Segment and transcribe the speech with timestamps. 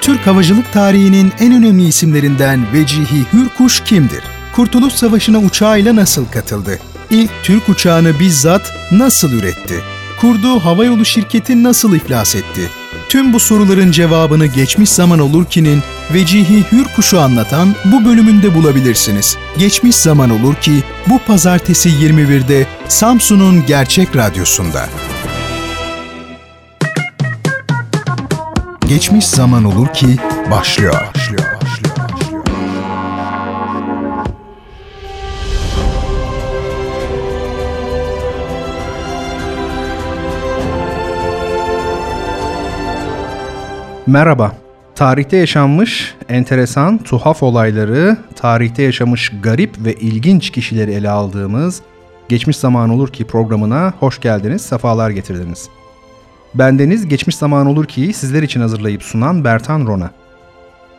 [0.00, 4.22] Türk havacılık tarihinin en önemli isimlerinden Vecihi Hürkuş kimdir?
[4.56, 6.78] Kurtuluş Savaşı'na uçağıyla nasıl katıldı?
[7.10, 9.74] İlk Türk uçağını bizzat nasıl üretti?
[10.20, 12.70] Kurduğu havayolu şirketi nasıl iflas etti?
[13.08, 15.82] Tüm bu soruların cevabını Geçmiş Zaman Olur ki'nin
[16.14, 19.36] Vecihi Hürkuş'u anlatan bu bölümünde bulabilirsiniz.
[19.58, 24.88] Geçmiş Zaman Olur ki bu pazartesi 21'de Samsun'un Gerçek Radyosu'nda.
[28.90, 30.06] Geçmiş Zaman Olur ki
[30.50, 30.94] başlıyor.
[31.14, 31.44] başlıyor.
[44.06, 44.52] Merhaba.
[44.94, 51.82] Tarihte yaşanmış enteresan, tuhaf olayları, tarihte yaşamış garip ve ilginç kişileri ele aldığımız
[52.28, 55.68] Geçmiş Zaman Olur Ki programına hoş geldiniz, sefalar getirdiniz.
[56.54, 60.10] Bendeniz Geçmiş Zaman Olur Ki sizler için hazırlayıp sunan Bertan Rona.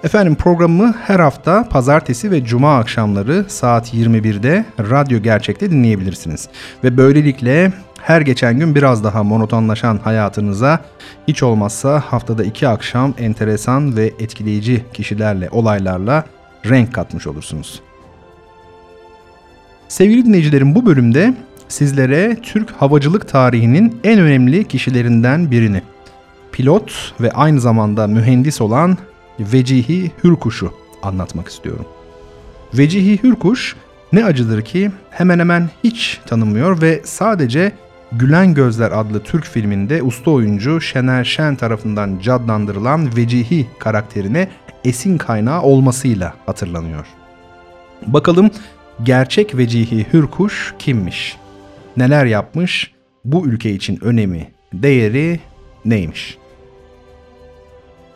[0.03, 6.49] Efendim programımı her hafta pazartesi ve cuma akşamları saat 21'de Radyo Gerçek'te dinleyebilirsiniz.
[6.83, 10.79] Ve böylelikle her geçen gün biraz daha monotonlaşan hayatınıza
[11.27, 16.25] hiç olmazsa haftada iki akşam enteresan ve etkileyici kişilerle, olaylarla
[16.65, 17.81] renk katmış olursunuz.
[19.87, 21.33] Sevgili dinleyicilerim bu bölümde
[21.71, 25.81] sizlere Türk havacılık tarihinin en önemli kişilerinden birini,
[26.51, 28.97] pilot ve aynı zamanda mühendis olan
[29.39, 31.85] Vecihi Hürkuş'u anlatmak istiyorum.
[32.73, 33.75] Vecihi Hürkuş
[34.13, 37.71] ne acıdır ki hemen hemen hiç tanınmıyor ve sadece
[38.11, 44.47] Gülen Gözler adlı Türk filminde usta oyuncu Şener Şen tarafından cadlandırılan Vecihi karakterine
[44.85, 47.05] esin kaynağı olmasıyla hatırlanıyor.
[48.07, 48.51] Bakalım
[49.03, 51.40] gerçek Vecihi Hürkuş kimmiş?
[51.97, 52.91] Neler yapmış?
[53.25, 55.39] Bu ülke için önemi, değeri
[55.85, 56.37] neymiş?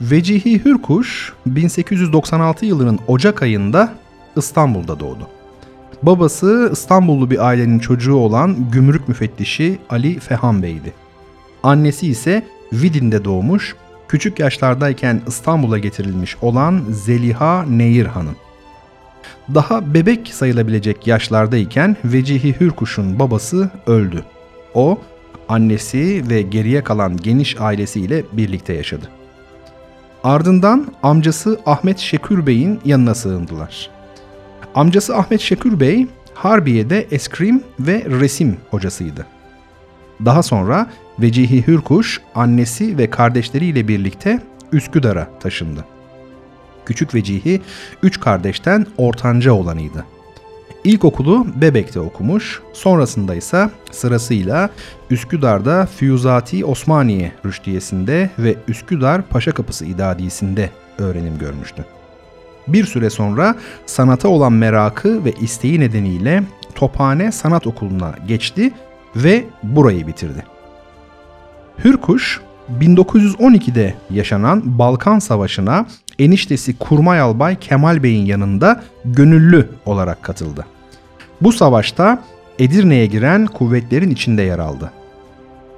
[0.02, 3.94] Vecihi Hürkuş 1896 yılının Ocak ayında
[4.36, 5.28] İstanbul'da doğdu.
[6.04, 10.94] Babası İstanbullu bir ailenin çocuğu olan gümrük müfettişi Ali Fehan Bey'di.
[11.64, 12.44] Annesi ise
[12.74, 13.76] Vidin'de doğmuş,
[14.08, 18.36] küçük yaşlardayken İstanbul'a getirilmiş olan Zeliha Nehir Hanım.
[19.54, 24.24] Daha bebek sayılabilecek yaşlardayken Vecihi Hürkuş'un babası öldü.
[24.74, 25.00] O,
[25.50, 29.10] annesi ve geriye kalan geniş ailesiyle birlikte yaşadı.
[30.24, 33.90] Ardından amcası Ahmet Şekür Bey'in yanına sığındılar.
[34.76, 39.26] Amcası Ahmet Şekür Bey Harbiye'de eskrim ve resim hocasıydı.
[40.26, 44.40] Daha sonra Vecihi Hürkuş annesi ve kardeşleriyle birlikte
[44.72, 45.86] Üsküdar'a taşındı.
[46.86, 47.62] Küçük Vecihi
[48.04, 50.06] üç kardeşten ortanca olanıydı.
[50.84, 54.70] İlkokulu Bebek'te okumuş, sonrasında ise sırasıyla
[55.10, 61.86] Üsküdar'da Füyuzati Osmaniye Rüştiyesi'nde ve Üsküdar Paşa Kapısı İdadisi'nde öğrenim görmüştü.
[62.68, 66.44] Bir süre sonra sanata olan merakı ve isteği nedeniyle
[66.76, 68.74] Tophane Sanat Okulu'na geçti
[69.16, 70.46] ve burayı bitirdi.
[71.84, 72.42] Hürkuş
[72.82, 75.86] 1912'de yaşanan Balkan Savaşı'na
[76.20, 80.66] eniştesi Kurmay Albay Kemal Bey'in yanında gönüllü olarak katıldı.
[81.42, 82.24] Bu savaşta
[82.60, 84.92] Edirne'ye giren kuvvetlerin içinde yer aldı.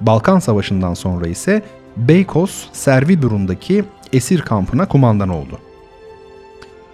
[0.02, 1.62] Balkan Savaşı'ndan sonra ise
[1.98, 3.84] Beykoz Serviburun'daki
[4.14, 5.60] esir kampına kumandan oldu.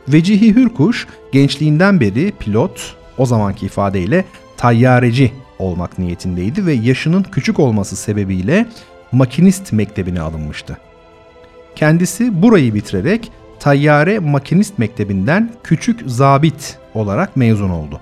[0.07, 4.25] Vecihi Hürkuş gençliğinden beri pilot, o zamanki ifadeyle
[4.57, 8.65] tayyareci olmak niyetindeydi ve yaşının küçük olması sebebiyle
[9.13, 10.77] makinist mektebine alınmıştı.
[11.75, 18.01] Kendisi burayı bitirerek Tayyare Makinist Mektebi'nden küçük zabit olarak mezun oldu.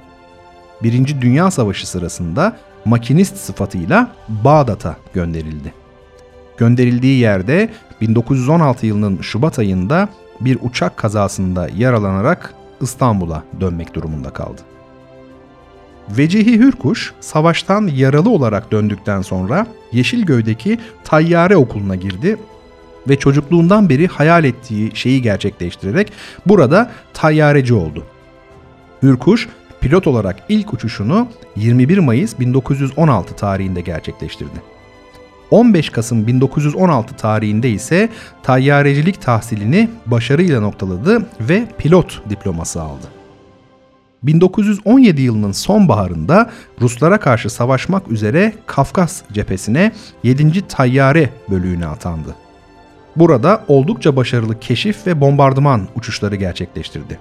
[0.83, 5.73] Birinci Dünya Savaşı sırasında makinist sıfatıyla Bağdat'a gönderildi.
[6.57, 7.69] Gönderildiği yerde
[8.01, 14.61] 1916 yılının Şubat ayında bir uçak kazasında yaralanarak İstanbul'a dönmek durumunda kaldı.
[16.09, 22.37] Vecihi Hürkuş savaştan yaralı olarak döndükten sonra Yeşilgöy'deki Tayyare Okulu'na girdi
[23.09, 26.11] ve çocukluğundan beri hayal ettiği şeyi gerçekleştirerek
[26.45, 28.03] burada tayyareci oldu.
[29.03, 29.49] Hürkuş
[29.81, 34.61] pilot olarak ilk uçuşunu 21 Mayıs 1916 tarihinde gerçekleştirdi.
[35.51, 38.09] 15 Kasım 1916 tarihinde ise
[38.43, 43.20] tayyarecilik tahsilini başarıyla noktaladı ve pilot diploması aldı.
[44.23, 46.49] 1917 yılının sonbaharında
[46.81, 49.91] Ruslara karşı savaşmak üzere Kafkas cephesine
[50.23, 50.67] 7.
[50.67, 52.35] Tayyare bölüğüne atandı.
[53.15, 57.19] Burada oldukça başarılı keşif ve bombardıman uçuşları gerçekleştirdi.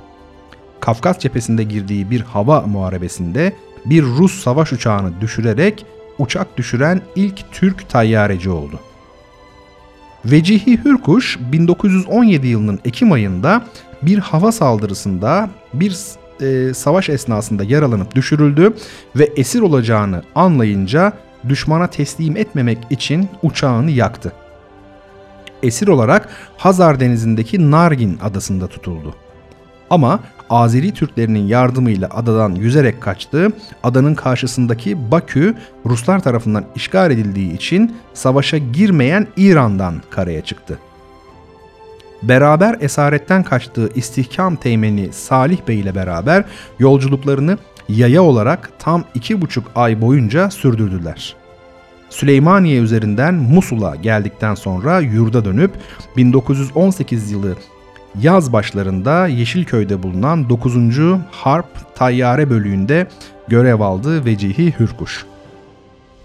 [0.80, 3.52] Kafkas cephesinde girdiği bir hava muharebesinde
[3.84, 5.86] bir Rus savaş uçağını düşürerek
[6.18, 8.80] uçak düşüren ilk Türk tayyareci oldu.
[10.24, 13.64] Vecihi Hürkuş 1917 yılının Ekim ayında
[14.02, 15.96] bir hava saldırısında bir
[16.40, 18.72] e, savaş esnasında yaralanıp düşürüldü
[19.16, 21.12] ve esir olacağını anlayınca
[21.48, 24.32] düşmana teslim etmemek için uçağını yaktı.
[25.62, 29.14] Esir olarak Hazar Denizi'ndeki Nargin adasında tutuldu.
[29.90, 30.20] Ama
[30.50, 33.48] Azeri Türklerinin yardımıyla adadan yüzerek kaçtı.
[33.82, 35.54] Adanın karşısındaki Bakü
[35.86, 40.78] Ruslar tarafından işgal edildiği için savaşa girmeyen İran'dan karaya çıktı.
[42.22, 46.44] Beraber esaretten kaçtığı istihkam teğmeni Salih Bey ile beraber
[46.78, 47.58] yolculuklarını
[47.88, 51.36] yaya olarak tam iki buçuk ay boyunca sürdürdüler.
[52.10, 55.70] Süleymaniye üzerinden Musul'a geldikten sonra yurda dönüp
[56.16, 57.56] 1918 yılı
[58.20, 60.76] yaz başlarında Yeşilköy'de bulunan 9.
[61.30, 63.06] Harp Tayyare Bölüğü'nde
[63.48, 65.26] görev aldı Vecihi Hürkuş.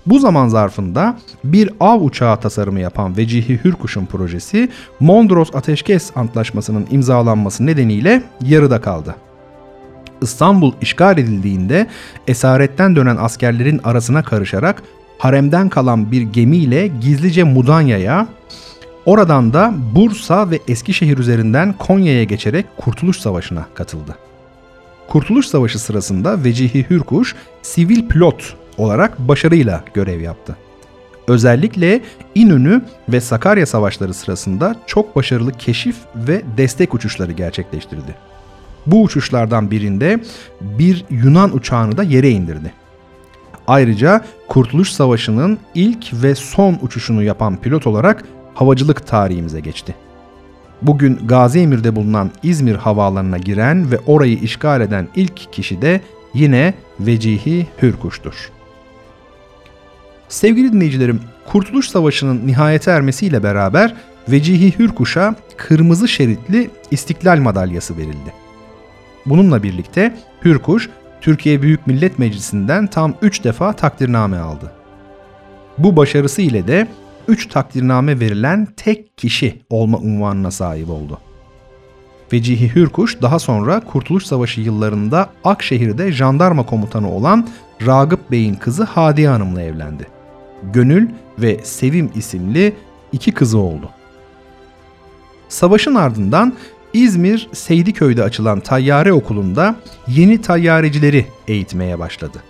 [0.06, 4.70] Bu zaman zarfında bir av uçağı tasarımı yapan Vecihi Hürkuş'un projesi
[5.00, 9.16] Mondros Ateşkes Antlaşması'nın imzalanması nedeniyle yarıda kaldı.
[10.22, 11.88] İstanbul işgal edildiğinde
[12.28, 14.84] esaretten dönen askerlerin arasına karışarak
[15.18, 18.28] haremden kalan bir gemiyle gizlice Mudanya'ya,
[19.06, 24.16] oradan da Bursa ve Eskişehir üzerinden Konya'ya geçerek Kurtuluş Savaşı'na katıldı.
[25.08, 30.56] Kurtuluş Savaşı sırasında Vecihi Hürkuş sivil pilot olarak başarıyla görev yaptı.
[31.28, 32.02] Özellikle
[32.36, 38.16] İnönü ve Sakarya savaşları sırasında çok başarılı keşif ve destek uçuşları gerçekleştirdi.
[38.86, 40.20] Bu uçuşlardan birinde
[40.62, 42.74] bir Yunan uçağını da yere indirdi.
[43.68, 48.24] Ayrıca Kurtuluş Savaşı'nın ilk ve son uçuşunu yapan pilot olarak
[48.54, 49.96] havacılık tarihimize geçti.
[50.82, 56.02] Bugün Gazi Emir'de bulunan İzmir havaalanına giren ve orayı işgal eden ilk kişi de
[56.34, 58.55] yine Vecihi Hürkuş'tur.
[60.30, 63.94] Sevgili dinleyicilerim, Kurtuluş Savaşı'nın nihayete ermesiyle beraber
[64.30, 68.34] Vecihi Hürkuş'a kırmızı şeritli İstiklal Madalyası verildi.
[69.26, 70.90] Bununla birlikte Hürkuş,
[71.22, 74.72] Türkiye Büyük Millet Meclisi'nden tam 3 defa takdirname aldı.
[75.78, 76.88] Bu başarısı ile de
[77.28, 81.20] 3 takdirname verilen tek kişi olma unvanına sahip oldu.
[82.36, 87.48] Vecihi Hürkuş daha sonra Kurtuluş Savaşı yıllarında Akşehir'de jandarma komutanı olan
[87.86, 90.08] Ragıp Bey'in kızı Hadiye Hanım'la evlendi.
[90.74, 91.10] Gönül
[91.40, 92.76] ve Sevim isimli
[93.12, 93.90] iki kızı oldu.
[95.50, 96.54] Savaşın ardından
[96.94, 99.76] İzmir Seydiköy'de açılan tayyare okulunda
[100.08, 102.44] yeni tayyarecileri eğitmeye başladı.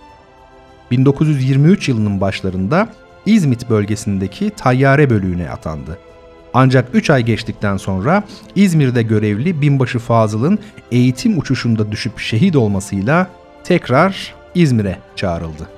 [0.90, 2.88] 1923 yılının başlarında
[3.26, 5.98] İzmit bölgesindeki tayyare bölüğüne atandı.
[6.58, 8.24] Ancak 3 ay geçtikten sonra
[8.54, 10.58] İzmir'de görevli binbaşı Fazıl'ın
[10.92, 13.30] eğitim uçuşunda düşüp şehit olmasıyla
[13.64, 15.68] tekrar İzmir'e çağrıldı.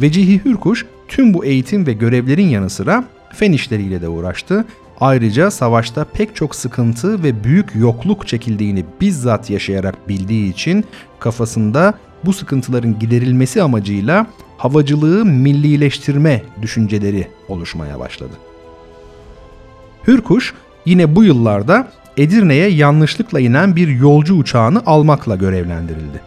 [0.00, 4.64] Vecihi Hürkuş tüm bu eğitim ve görevlerin yanı sıra fen işleriyle de uğraştı.
[5.00, 10.84] Ayrıca savaşta pek çok sıkıntı ve büyük yokluk çekildiğini bizzat yaşayarak bildiği için
[11.20, 11.94] kafasında
[12.24, 14.26] bu sıkıntıların giderilmesi amacıyla
[14.58, 18.49] havacılığı millileştirme düşünceleri oluşmaya başladı.
[20.06, 20.54] Hürkuş
[20.86, 26.20] yine bu yıllarda Edirne'ye yanlışlıkla inen bir yolcu uçağını almakla görevlendirildi.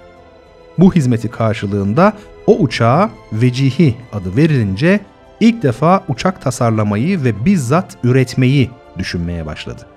[0.79, 2.13] Bu hizmeti karşılığında
[2.47, 4.99] o uçağa Vecihi adı verilince
[5.39, 9.87] ilk defa uçak tasarlamayı ve bizzat üretmeyi düşünmeye başladı.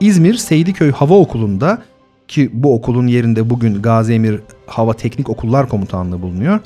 [0.00, 1.82] İzmir Seydiköy Hava Okulu'nda
[2.28, 6.60] ki bu okulun yerinde bugün Gazi Emir Hava Teknik Okullar Komutanlığı bulunuyor.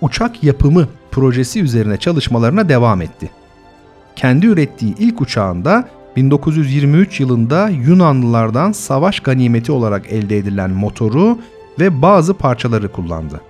[0.00, 3.30] Uçak yapımı projesi üzerine çalışmalarına devam etti.
[4.16, 11.38] Kendi ürettiği ilk uçağında 1923 yılında Yunanlılardan savaş ganimeti olarak elde edilen motoru
[11.80, 13.40] ve bazı parçaları kullandı.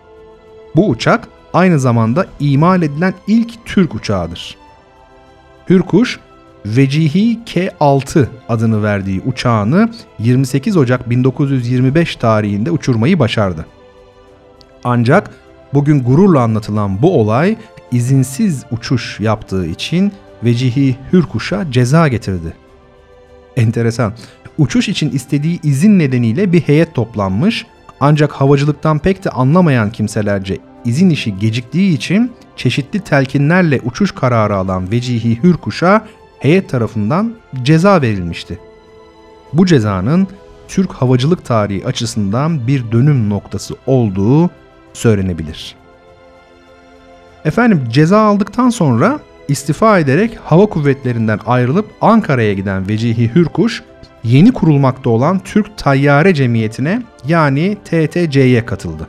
[0.76, 4.56] Bu uçak aynı zamanda imal edilen ilk Türk uçağıdır.
[5.70, 6.20] Hürkuş,
[6.66, 13.66] Vecihi K-6 adını verdiği uçağını 28 Ocak 1925 tarihinde uçurmayı başardı.
[14.85, 15.30] Ancak
[15.75, 17.56] bugün gururla anlatılan bu olay
[17.92, 20.12] izinsiz uçuş yaptığı için
[20.44, 22.52] Vecihi Hürkuş'a ceza getirdi.
[23.56, 24.12] Enteresan.
[24.58, 27.66] Uçuş için istediği izin nedeniyle bir heyet toplanmış
[28.00, 34.90] ancak havacılıktan pek de anlamayan kimselerce izin işi geciktiği için çeşitli telkinlerle uçuş kararı alan
[34.90, 36.06] Vecihi Hürkuş'a
[36.38, 38.58] heyet tarafından ceza verilmişti.
[39.52, 40.28] Bu cezanın
[40.68, 44.50] Türk havacılık tarihi açısından bir dönüm noktası olduğu
[44.92, 45.74] söylenebilir.
[47.44, 53.82] Efendim ceza aldıktan sonra istifa ederek hava kuvvetlerinden ayrılıp Ankara'ya giden Vecihi Hürkuş,
[54.24, 59.08] yeni kurulmakta olan Türk Tayyare Cemiyeti'ne yani TTC'ye katıldı.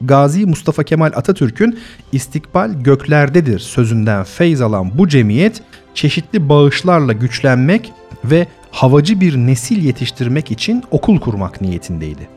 [0.00, 1.78] Gazi Mustafa Kemal Atatürk'ün
[2.12, 5.62] istikbal göklerdedir sözünden feyz alan bu cemiyet
[5.94, 7.92] çeşitli bağışlarla güçlenmek
[8.24, 12.28] ve havacı bir nesil yetiştirmek için okul kurmak niyetindeydi.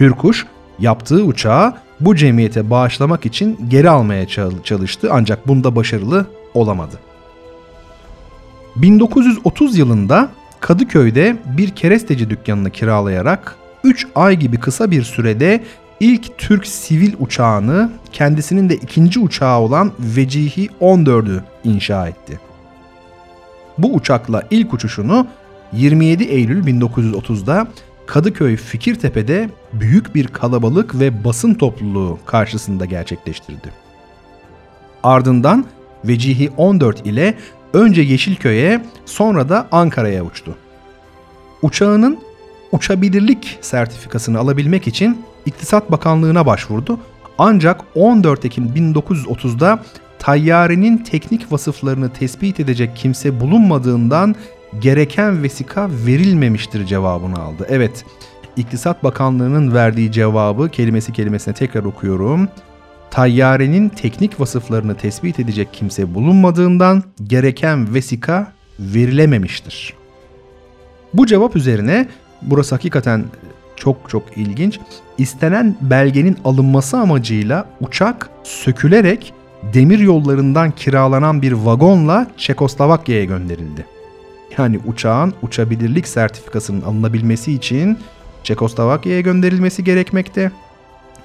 [0.00, 0.46] Hürkuş
[0.78, 4.28] yaptığı uçağı bu cemiyete bağışlamak için geri almaya
[4.64, 6.98] çalıştı ancak bunda başarılı olamadı.
[8.76, 10.28] 1930 yılında
[10.60, 15.64] Kadıköy'de bir keresteci dükkanını kiralayarak 3 ay gibi kısa bir sürede
[16.00, 22.40] ilk Türk sivil uçağını kendisinin de ikinci uçağı olan Vecihi 14'ü inşa etti.
[23.78, 25.26] Bu uçakla ilk uçuşunu
[25.72, 27.66] 27 Eylül 1930'da
[28.06, 33.72] Kadıköy Fikirtepe'de büyük bir kalabalık ve basın topluluğu karşısında gerçekleştirdi.
[35.02, 35.66] Ardından
[36.04, 37.34] Vecihi 14 ile
[37.72, 40.56] önce Yeşilköy'e sonra da Ankara'ya uçtu.
[41.62, 42.18] Uçağının
[42.72, 46.98] uçabilirlik sertifikasını alabilmek için İktisat Bakanlığı'na başvurdu.
[47.38, 49.82] Ancak 14 Ekim 1930'da
[50.18, 54.34] tayyarenin teknik vasıflarını tespit edecek kimse bulunmadığından
[54.80, 57.66] gereken vesika verilmemiştir cevabını aldı.
[57.68, 58.04] Evet,
[58.56, 62.48] İktisat Bakanlığı'nın verdiği cevabı kelimesi kelimesine tekrar okuyorum.
[63.10, 69.94] Tayyarenin teknik vasıflarını tespit edecek kimse bulunmadığından gereken vesika verilememiştir.
[71.14, 72.08] Bu cevap üzerine
[72.42, 73.24] burası hakikaten
[73.76, 74.80] çok çok ilginç.
[75.18, 79.32] İstenen belgenin alınması amacıyla uçak sökülerek
[79.74, 83.93] demir yollarından kiralanan bir vagonla Çekoslovakya'ya gönderildi.
[84.58, 87.98] Yani uçağın uçabilirlik sertifikasının alınabilmesi için
[88.42, 90.52] Çekoslovakya'ya gönderilmesi gerekmekte.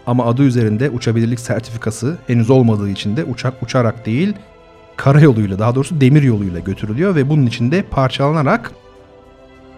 [0.08, 4.34] Ama adı üzerinde uçabilirlik sertifikası henüz olmadığı için de uçak uçarak değil
[4.96, 8.72] karayoluyla daha doğrusu demir yoluyla götürülüyor ve bunun içinde parçalanarak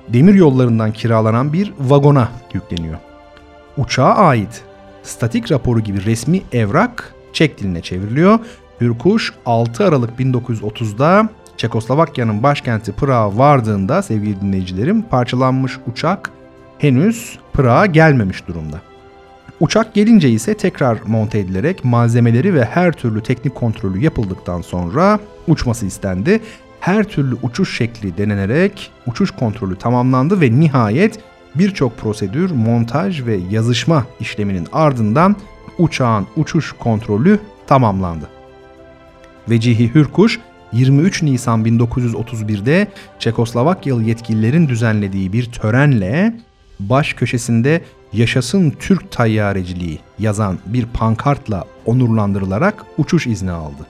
[0.07, 2.97] demir yollarından kiralanan bir vagona yükleniyor.
[3.77, 4.63] Uçağa ait
[5.03, 8.39] statik raporu gibi resmi evrak Çek diline çevriliyor.
[8.81, 11.29] Hürkuş 6 Aralık 1930'da
[11.61, 16.31] Çekoslovakya'nın başkenti Prag'a vardığında sevgili dinleyicilerim parçalanmış uçak
[16.77, 18.81] henüz Prag'a gelmemiş durumda.
[19.59, 25.85] Uçak gelince ise tekrar monte edilerek malzemeleri ve her türlü teknik kontrolü yapıldıktan sonra uçması
[25.85, 26.39] istendi.
[26.79, 31.19] Her türlü uçuş şekli denenerek uçuş kontrolü tamamlandı ve nihayet
[31.55, 35.35] birçok prosedür, montaj ve yazışma işleminin ardından
[35.77, 38.29] uçağın uçuş kontrolü tamamlandı.
[39.49, 40.39] Vecihi Hürkuş
[40.73, 42.87] 23 Nisan 1931'de
[43.19, 46.35] Çekoslovakyalı yetkililerin düzenlediği bir törenle
[46.79, 47.81] baş köşesinde
[48.13, 53.87] Yaşasın Türk Tayyareciliği yazan bir pankartla onurlandırılarak uçuş izni aldı.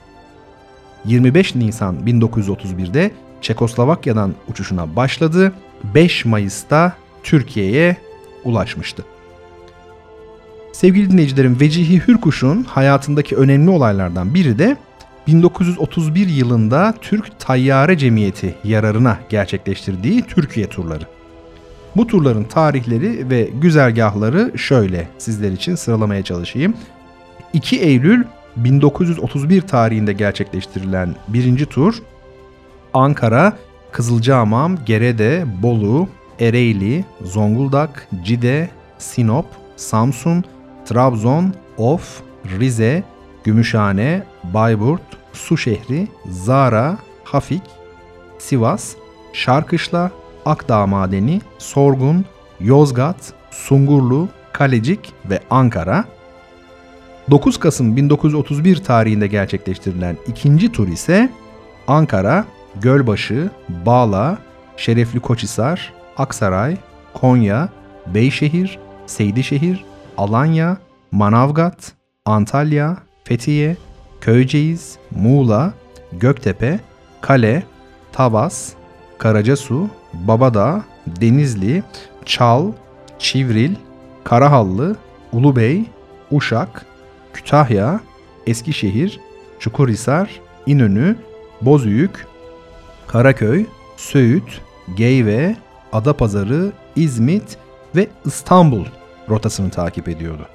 [1.06, 3.12] 25 Nisan 1931'de
[3.42, 5.54] Çekoslovakya'dan uçuşuna başladı.
[5.96, 7.98] 5 Mayıs'ta Türkiye'ye
[8.44, 9.06] ulaşmıştı.
[10.74, 14.78] Sevgili dinleyicilerim Vecihi Hürkuş'un hayatındaki önemli olaylardan biri de
[15.28, 21.04] 1931 yılında Türk Tayyare Cemiyeti yararına gerçekleştirdiği Türkiye turları.
[21.96, 26.74] Bu turların tarihleri ve güzergahları şöyle sizler için sıralamaya çalışayım.
[27.54, 28.24] 2 Eylül
[28.56, 32.02] 1931 tarihinde gerçekleştirilen birinci tur
[32.94, 33.58] Ankara,
[33.92, 36.08] Kızılcahamam, Gerede, Bolu,
[36.40, 40.44] Ereğli, Zonguldak, Cide, Sinop, Samsun,
[40.86, 42.22] Trabzon, Of,
[42.60, 43.04] Rize,
[43.44, 45.02] Gümüşhane, Bayburt,
[45.34, 47.64] Suşehri, Zara, Hafik,
[48.40, 48.96] Sivas,
[49.34, 50.12] Şarkışla,
[50.46, 52.26] Akdağ Madeni, Sorgun,
[52.60, 56.06] Yozgat, Sungurlu, Kalecik ve Ankara.
[57.30, 61.30] 9 Kasım 1931 tarihinde gerçekleştirilen ikinci tur ise
[61.88, 62.46] Ankara,
[62.82, 63.50] Gölbaşı,
[63.86, 64.38] Bağla,
[64.78, 66.78] Şerefli Koçhisar, Aksaray,
[67.14, 67.70] Konya,
[68.14, 69.86] Beyşehir, Seydişehir,
[70.18, 70.78] Alanya,
[71.12, 71.94] Manavgat,
[72.26, 72.98] Antalya,
[73.32, 73.78] Fethiye,
[74.22, 75.74] Köyceğiz, Muğla,
[76.12, 76.80] Göktepe,
[77.22, 77.64] Kale,
[78.12, 78.74] Tavas,
[79.18, 81.84] Karacasu, Babadağ, Denizli,
[82.26, 82.72] Çal,
[83.20, 83.76] Çivril,
[84.24, 84.96] Karahallı,
[85.32, 85.84] Ulubey,
[86.32, 86.86] Uşak,
[87.34, 88.00] Kütahya,
[88.48, 89.20] Eskişehir,
[89.60, 90.30] Çukurhisar,
[90.66, 91.16] İnönü,
[91.62, 92.28] Bozüyük,
[93.08, 93.66] Karaköy,
[93.98, 94.62] Söğüt,
[94.96, 95.56] Geyve,
[95.94, 97.58] Adapazarı, İzmit
[97.96, 98.86] ve İstanbul
[99.30, 100.48] rotasını takip ediyordu.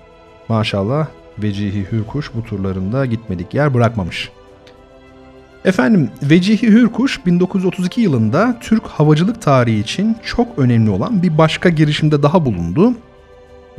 [0.48, 1.06] Maşallah
[1.38, 4.30] Vecihi Hürkuş bu turlarında gitmedik yer bırakmamış.
[5.64, 12.22] Efendim Vecihi Hürkuş 1932 yılında Türk havacılık tarihi için çok önemli olan bir başka girişimde
[12.22, 12.94] daha bulundu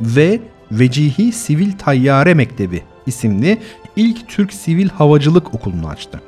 [0.00, 0.40] ve
[0.72, 3.58] Vecihi Sivil Tayyare Mektebi isimli
[3.96, 6.20] ilk Türk Sivil Havacılık Okulu'nu açtı.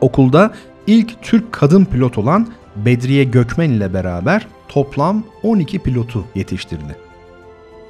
[0.00, 0.52] Okulda
[0.86, 6.96] ilk Türk kadın pilot olan Bedriye Gökmen ile beraber toplam 12 pilotu yetiştirdi.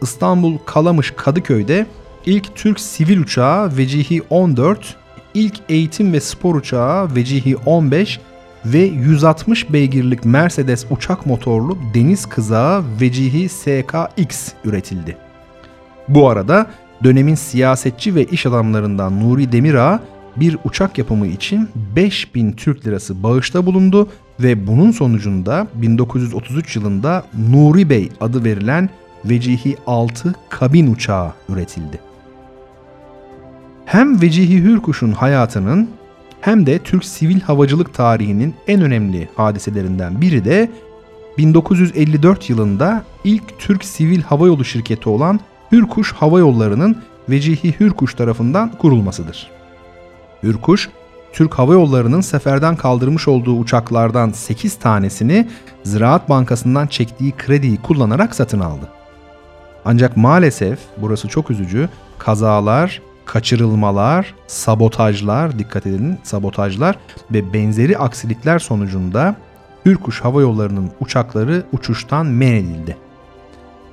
[0.02, 1.86] İstanbul Kalamış Kadıköy'de
[2.26, 4.96] ilk Türk sivil uçağı Vecihi 14,
[5.34, 8.20] ilk eğitim ve spor uçağı Vecihi 15
[8.64, 15.16] ve 160 beygirlik Mercedes uçak motorlu deniz kızağı Vecihi SKX üretildi.
[16.08, 16.70] Bu arada
[17.04, 20.00] dönemin siyasetçi ve iş adamlarından Nuri Demirağ
[20.36, 24.08] bir uçak yapımı için 5000 Türk lirası bağışta bulundu
[24.40, 28.90] ve bunun sonucunda 1933 yılında Nuri Bey adı verilen
[29.24, 32.09] Vecihi 6 kabin uçağı üretildi.
[33.84, 35.90] Hem Vecihi Hürkuş'un hayatının
[36.40, 40.70] hem de Türk sivil havacılık tarihinin en önemli hadiselerinden biri de
[41.38, 45.40] 1954 yılında ilk Türk sivil havayolu şirketi olan
[45.72, 46.96] Hürkuş Hava Yolları'nın
[47.28, 49.50] Vecihi Hürkuş tarafından kurulmasıdır.
[50.42, 50.88] Hürkuş,
[51.32, 55.48] Türk Hava Yolları'nın seferden kaldırmış olduğu uçaklardan 8 tanesini
[55.82, 58.88] Ziraat Bankası'ndan çektiği krediyi kullanarak satın aldı.
[59.84, 66.96] Ancak maalesef burası çok üzücü kazalar, kaçırılmalar, sabotajlar, dikkat edin sabotajlar
[67.30, 69.36] ve benzeri aksilikler sonucunda
[69.86, 72.96] Hürkuş Hava Yolları'nın uçakları uçuştan men edildi.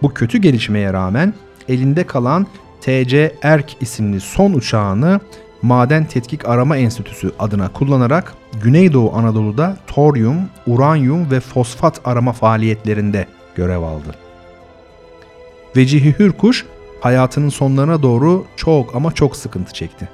[0.02, 1.34] Bu kötü gelişmeye rağmen
[1.68, 2.48] elinde kalan
[2.82, 5.20] TC Erk isimli son uçağını
[5.62, 13.82] Maden Tetkik Arama Enstitüsü adına kullanarak Güneydoğu Anadolu'da toryum, uranyum ve fosfat arama faaliyetlerinde görev
[13.82, 14.16] aldı.
[15.76, 16.66] Vecihi Hürkuş
[17.02, 20.10] hayatının sonlarına doğru çok ama çok sıkıntı çekti.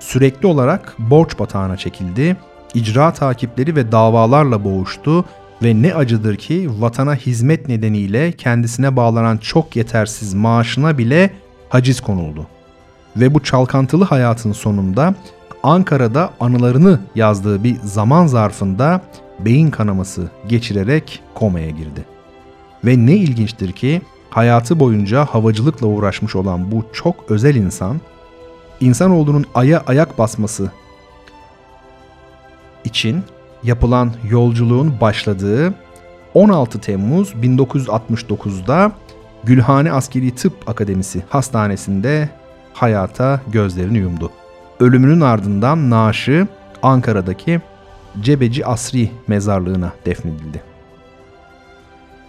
[0.00, 2.36] Sürekli olarak borç batağına çekildi,
[2.74, 5.24] icra takipleri ve davalarla boğuştu
[5.62, 11.30] ve ne acıdır ki vatana hizmet nedeniyle kendisine bağlanan çok yetersiz maaşına bile
[11.68, 12.46] haciz konuldu.
[13.16, 15.14] Ve bu çalkantılı hayatın sonunda
[15.62, 19.00] Ankara'da anılarını yazdığı bir zaman zarfında
[19.38, 22.04] beyin kanaması geçirerek komaya girdi.
[22.84, 24.02] Ve ne ilginçtir ki
[24.34, 28.00] hayatı boyunca havacılıkla uğraşmış olan bu çok özel insan,
[28.80, 30.70] insanoğlunun aya ayak basması
[32.84, 33.22] için
[33.62, 35.74] yapılan yolculuğun başladığı
[36.34, 38.92] 16 Temmuz 1969'da
[39.44, 42.28] Gülhane Askeri Tıp Akademisi Hastanesi'nde
[42.72, 44.30] hayata gözlerini yumdu.
[44.80, 46.46] Ölümünün ardından naaşı
[46.82, 47.60] Ankara'daki
[48.20, 50.73] Cebeci Asri mezarlığına defnedildi.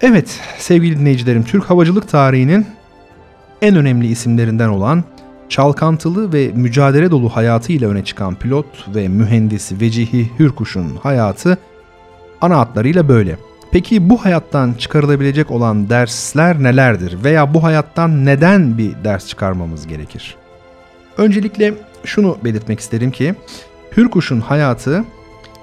[0.01, 2.65] Evet sevgili dinleyicilerim Türk havacılık tarihinin
[3.61, 5.03] en önemli isimlerinden olan
[5.49, 11.57] çalkantılı ve mücadele dolu hayatıyla öne çıkan pilot ve mühendis Vecihi Hürkuş'un hayatı
[12.41, 13.37] ana hatlarıyla böyle.
[13.71, 20.35] Peki bu hayattan çıkarılabilecek olan dersler nelerdir veya bu hayattan neden bir ders çıkarmamız gerekir?
[21.17, 21.73] Öncelikle
[22.05, 23.35] şunu belirtmek isterim ki
[23.97, 25.03] Hürkuş'un hayatı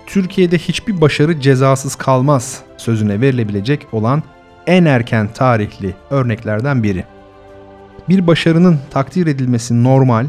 [0.06, 4.22] Türkiye'de hiçbir başarı cezasız kalmaz sözüne verilebilecek olan
[4.66, 7.04] en erken tarihli örneklerden biri.
[8.08, 10.28] Bir başarının takdir edilmesi normal,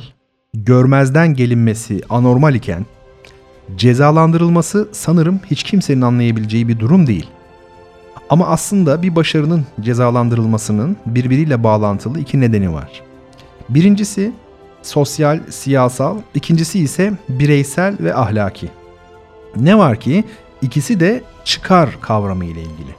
[0.54, 2.86] görmezden gelinmesi anormal iken
[3.76, 7.28] cezalandırılması sanırım hiç kimsenin anlayabileceği bir durum değil.
[8.30, 13.02] Ama aslında bir başarının cezalandırılmasının birbiriyle bağlantılı iki nedeni var.
[13.70, 14.32] Birincisi
[14.82, 18.70] sosyal, siyasal, ikincisi ise bireysel ve ahlaki.
[19.56, 20.24] Ne var ki
[20.62, 22.96] ikisi de çıkar kavramı ile ilgili.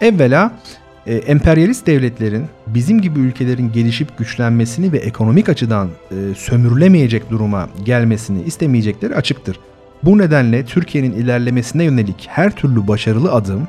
[0.00, 0.52] Evvela
[1.06, 8.42] e, emperyalist devletlerin bizim gibi ülkelerin gelişip güçlenmesini ve ekonomik açıdan e, sömürülemeyecek duruma gelmesini
[8.42, 9.60] istemeyecekleri açıktır.
[10.02, 13.68] Bu nedenle Türkiye'nin ilerlemesine yönelik her türlü başarılı adım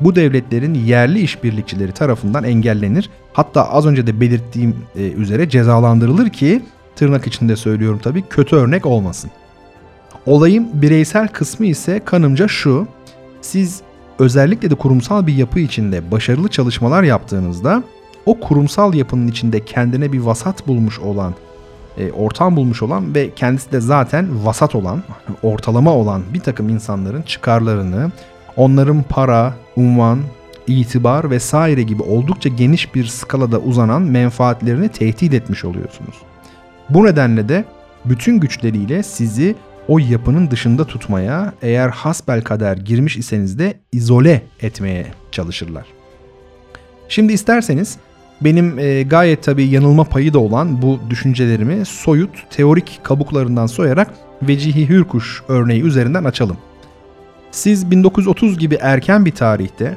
[0.00, 3.10] bu devletlerin yerli işbirlikçileri tarafından engellenir.
[3.32, 6.62] Hatta az önce de belirttiğim e, üzere cezalandırılır ki
[6.96, 9.30] tırnak içinde söylüyorum tabii kötü örnek olmasın.
[10.26, 12.86] Olayın bireysel kısmı ise kanımca şu.
[13.40, 13.80] Siz
[14.18, 17.82] özellikle de kurumsal bir yapı içinde başarılı çalışmalar yaptığınızda
[18.26, 21.34] o kurumsal yapının içinde kendine bir vasat bulmuş olan,
[21.98, 25.02] e, ortam bulmuş olan ve kendisi de zaten vasat olan,
[25.42, 28.10] ortalama olan bir takım insanların çıkarlarını,
[28.56, 30.18] onların para, unvan,
[30.66, 36.16] itibar vesaire gibi oldukça geniş bir skalada uzanan menfaatlerini tehdit etmiş oluyorsunuz.
[36.90, 37.64] Bu nedenle de
[38.04, 39.54] bütün güçleriyle sizi
[39.88, 45.86] o yapının dışında tutmaya, eğer hasbel kader girmiş iseniz de izole etmeye çalışırlar.
[47.08, 47.96] Şimdi isterseniz
[48.40, 54.88] benim e, gayet tabii yanılma payı da olan bu düşüncelerimi soyut, teorik kabuklarından soyarak Vecihi
[54.88, 56.56] Hürkuş örneği üzerinden açalım.
[57.50, 59.96] Siz 1930 gibi erken bir tarihte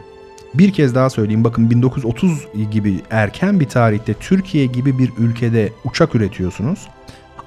[0.54, 6.16] bir kez daha söyleyeyim bakın 1930 gibi erken bir tarihte Türkiye gibi bir ülkede uçak
[6.16, 6.88] üretiyorsunuz.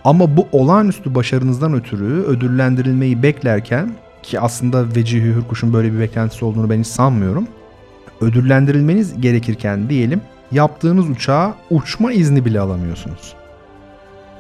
[0.05, 6.71] Ama bu olağanüstü başarınızdan ötürü ödüllendirilmeyi beklerken ki aslında Vecihi Hürkuş'un böyle bir beklentisi olduğunu
[6.71, 7.49] ben hiç sanmıyorum.
[8.21, 10.21] Ödüllendirilmeniz gerekirken diyelim
[10.53, 13.35] yaptığınız uçağa uçma izni bile alamıyorsunuz.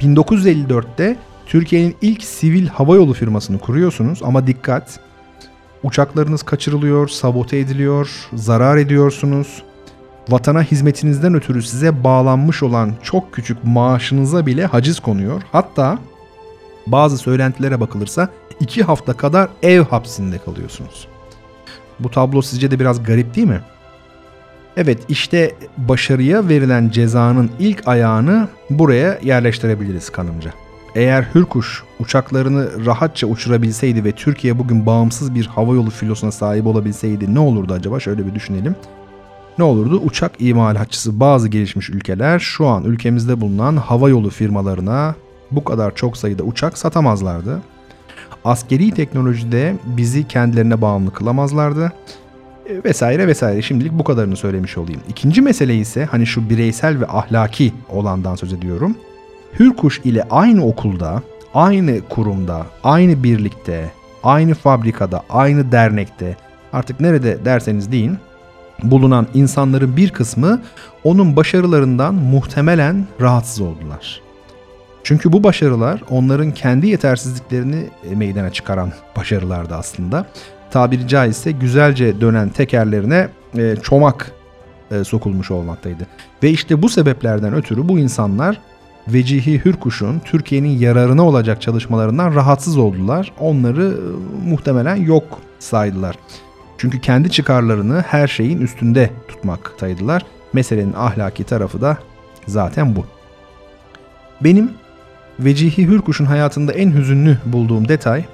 [0.00, 5.00] 1954'te Türkiye'nin ilk sivil havayolu firmasını kuruyorsunuz ama dikkat
[5.82, 9.62] uçaklarınız kaçırılıyor, sabote ediliyor, zarar ediyorsunuz.
[10.28, 15.42] Vatana hizmetinizden ötürü size bağlanmış olan çok küçük maaşınıza bile haciz konuyor.
[15.52, 15.98] Hatta
[16.86, 18.28] bazı söylentilere bakılırsa
[18.60, 21.08] iki hafta kadar ev hapsinde kalıyorsunuz.
[22.00, 23.60] Bu tablo sizce de biraz garip değil mi?
[24.76, 30.52] Evet işte başarıya verilen cezanın ilk ayağını buraya yerleştirebiliriz kanımca.
[30.94, 37.38] Eğer Hürkuş uçaklarını rahatça uçurabilseydi ve Türkiye bugün bağımsız bir havayolu filosuna sahip olabilseydi ne
[37.38, 38.00] olurdu acaba?
[38.00, 38.76] Şöyle bir düşünelim.
[39.58, 40.00] Ne olurdu?
[40.04, 45.14] Uçak imalatçısı bazı gelişmiş ülkeler şu an ülkemizde bulunan havayolu firmalarına
[45.50, 47.62] bu kadar çok sayıda uçak satamazlardı.
[48.44, 51.92] Askeri teknolojide bizi kendilerine bağımlı kılamazlardı
[52.66, 53.62] e, vesaire vesaire.
[53.62, 55.00] Şimdilik bu kadarını söylemiş olayım.
[55.08, 58.96] İkinci mesele ise hani şu bireysel ve ahlaki olandan söz ediyorum.
[59.58, 61.22] Hürkuş ile aynı okulda,
[61.54, 63.90] aynı kurumda, aynı birlikte,
[64.24, 66.36] aynı fabrikada, aynı dernekte
[66.72, 68.18] artık nerede derseniz deyin
[68.82, 70.62] bulunan insanların bir kısmı
[71.04, 74.20] onun başarılarından muhtemelen rahatsız oldular.
[75.04, 80.26] Çünkü bu başarılar onların kendi yetersizliklerini e, meydana çıkaran başarılardı aslında.
[80.70, 84.32] Tabiri caizse güzelce dönen tekerlerine e, çomak
[84.90, 86.06] e, sokulmuş olmaktaydı.
[86.42, 88.60] Ve işte bu sebeplerden ötürü bu insanlar
[89.08, 93.32] Vecihi Hürkuş'un Türkiye'nin yararına olacak çalışmalarından rahatsız oldular.
[93.40, 93.98] Onları
[94.46, 95.24] muhtemelen yok
[95.58, 96.16] saydılar.
[96.82, 100.22] Çünkü kendi çıkarlarını her şeyin üstünde tutmaktaydılar.
[100.52, 101.98] Meselenin ahlaki tarafı da
[102.46, 103.04] zaten bu.
[104.40, 104.70] Benim
[105.40, 108.24] Vecihi Hürkuş'un hayatında en hüzünlü bulduğum detay,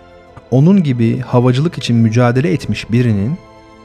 [0.51, 3.39] onun gibi havacılık için mücadele etmiş birinin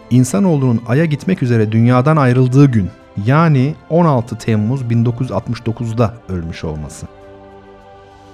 [0.10, 2.90] insanoğlunun Ay'a gitmek üzere dünyadan ayrıldığı gün
[3.26, 7.06] yani 16 Temmuz 1969'da ölmüş olması.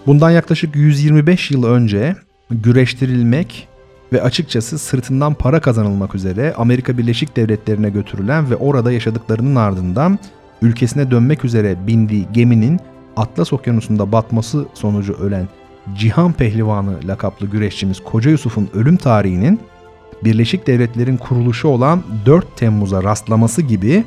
[0.07, 2.15] Bundan yaklaşık 125 yıl önce
[2.51, 3.67] güreştirilmek
[4.13, 10.19] ve açıkçası sırtından para kazanılmak üzere Amerika Birleşik Devletleri'ne götürülen ve orada yaşadıklarının ardından
[10.61, 12.79] ülkesine dönmek üzere bindiği geminin
[13.17, 15.47] Atlas Okyanusu'nda batması sonucu ölen
[15.95, 19.59] Cihan Pehlivanı lakaplı güreşçimiz Koca Yusuf'un ölüm tarihinin
[20.23, 24.03] Birleşik Devletler'in kuruluşu olan 4 Temmuz'a rastlaması gibi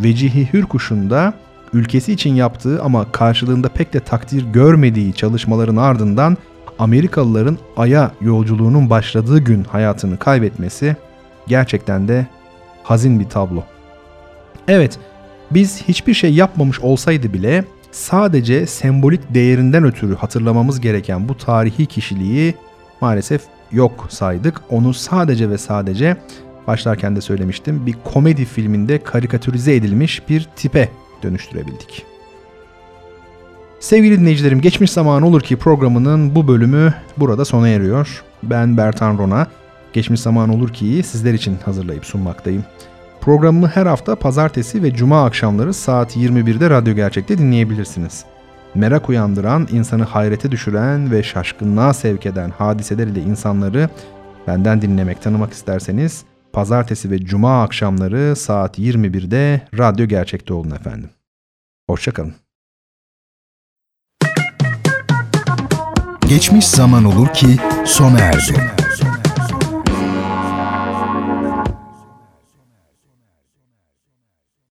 [0.00, 1.34] Vecihi Hürkuş'un da
[1.72, 6.36] ülkesi için yaptığı ama karşılığında pek de takdir görmediği çalışmaların ardından
[6.78, 10.96] Amerikalıların Ay'a yolculuğunun başladığı gün hayatını kaybetmesi
[11.48, 12.26] gerçekten de
[12.82, 13.62] hazin bir tablo.
[14.68, 14.98] Evet,
[15.50, 22.54] biz hiçbir şey yapmamış olsaydı bile sadece sembolik değerinden ötürü hatırlamamız gereken bu tarihi kişiliği
[23.00, 24.60] maalesef yok saydık.
[24.70, 26.16] Onu sadece ve sadece
[26.66, 30.88] başlarken de söylemiştim bir komedi filminde karikatürize edilmiş bir tipe
[31.22, 32.07] dönüştürebildik.
[33.80, 38.24] Sevgili dinleyicilerim geçmiş zaman olur ki programının bu bölümü burada sona eriyor.
[38.42, 39.46] Ben Bertan Rona.
[39.92, 42.64] Geçmiş zaman olur ki sizler için hazırlayıp sunmaktayım.
[43.20, 48.24] Programımı her hafta pazartesi ve cuma akşamları saat 21'de Radyo Gerçek'te dinleyebilirsiniz.
[48.74, 53.88] Merak uyandıran, insanı hayrete düşüren ve şaşkınlığa sevk eden hadiseler ile insanları
[54.46, 61.10] benden dinlemek, tanımak isterseniz pazartesi ve cuma akşamları saat 21'de Radyo Gerçek'te olun efendim.
[61.88, 62.47] Hoşçakalın.
[66.28, 68.72] Geçmiş zaman olur ki sona erdi.